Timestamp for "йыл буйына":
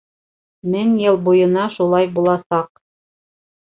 1.03-1.69